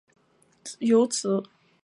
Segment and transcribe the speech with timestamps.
[0.79, 1.43] 有子五人